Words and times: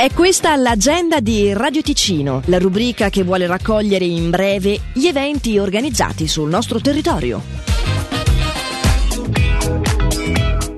È 0.00 0.08
questa 0.14 0.56
l'agenda 0.56 1.20
di 1.20 1.52
Radio 1.52 1.82
Ticino, 1.82 2.40
la 2.46 2.56
rubrica 2.56 3.10
che 3.10 3.22
vuole 3.22 3.46
raccogliere 3.46 4.06
in 4.06 4.30
breve 4.30 4.80
gli 4.94 5.04
eventi 5.04 5.58
organizzati 5.58 6.26
sul 6.26 6.48
nostro 6.48 6.80
territorio. 6.80 7.42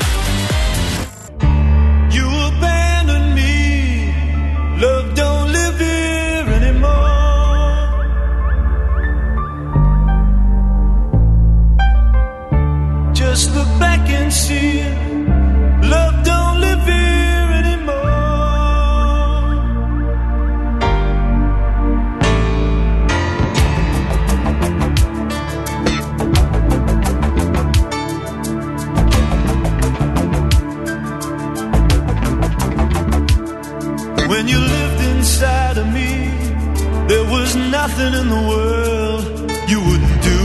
Nothing 37.87 38.13
in 38.21 38.27
the 38.29 38.43
world 38.51 39.23
you 39.71 39.79
wouldn't 39.87 40.19
do 40.31 40.41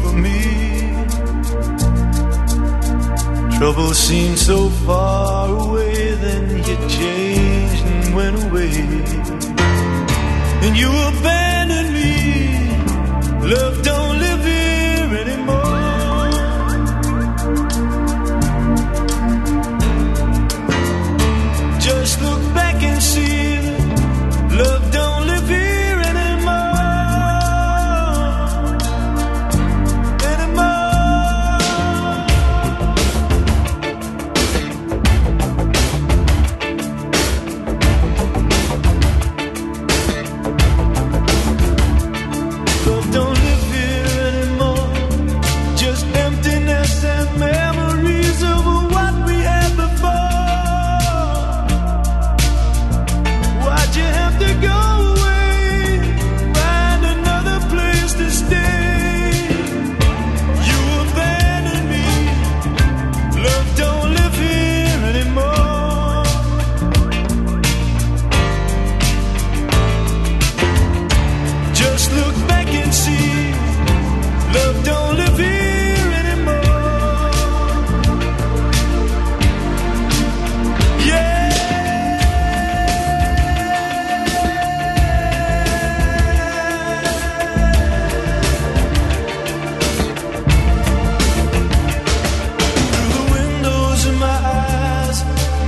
for 0.00 0.14
me. 0.26 0.40
Trouble 3.56 3.92
seemed 3.94 4.38
so 4.38 4.68
far 4.86 5.48
away, 5.64 6.14
then 6.24 6.44
you 6.68 6.76
changed 6.98 7.82
and 7.92 8.14
went 8.18 8.36
away. 8.44 8.74
And 10.64 10.72
you 10.80 10.90
abandoned 11.10 11.92
me. 11.98 12.12
Love 13.54 13.76
don't 13.82 14.09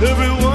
everyone 0.05 0.52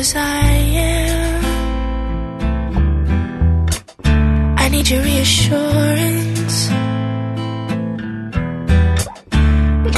cause 0.00 0.14
I 0.16 0.52
am. 0.88 1.44
I 4.56 4.68
need 4.70 4.88
your 4.88 5.02
reassurance. 5.02 6.56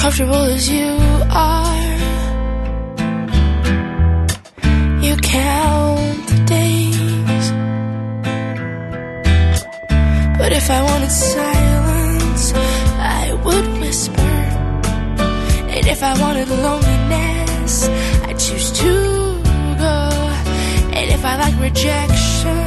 Comfortable 0.02 0.44
as 0.56 0.64
you 0.68 0.90
are. 1.30 1.90
You 5.06 5.14
count 5.38 6.22
the 6.32 6.38
days. 6.56 7.46
But 10.40 10.50
if 10.60 10.66
I 10.78 10.80
wanted 10.88 11.12
silence, 11.12 12.44
I 13.18 13.24
would 13.44 13.66
whisper. 13.80 14.38
And 15.74 15.84
if 15.94 16.02
I 16.02 16.12
wanted 16.22 16.48
loneliness, 16.48 17.74
I 18.28 18.32
choose 18.44 18.72
to 18.80 19.01
if 21.22 21.26
I 21.26 21.36
like 21.36 21.60
rejection, 21.60 22.61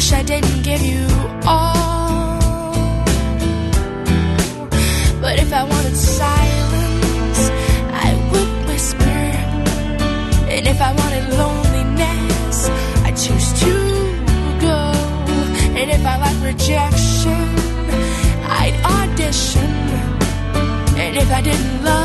wish 0.00 0.12
I 0.14 0.22
didn't 0.22 0.62
give 0.62 0.80
you 0.80 1.04
all. 1.44 2.40
But 5.20 5.34
if 5.44 5.52
I 5.52 5.62
wanted 5.72 5.94
silence, 5.94 7.40
I 8.06 8.08
would 8.30 8.52
whisper. 8.68 9.20
And 10.54 10.62
if 10.72 10.80
I 10.88 10.90
wanted 11.00 11.24
loneliness, 11.42 12.56
I 13.08 13.10
choose 13.24 13.48
to 13.62 13.72
go. 14.66 14.80
And 15.78 15.88
if 15.96 16.02
I 16.12 16.16
like 16.24 16.38
rejection, 16.50 17.44
I'd 18.60 18.76
audition. 18.96 19.72
And 21.02 21.12
if 21.22 21.30
I 21.30 21.42
didn't 21.42 21.84
love 21.84 21.99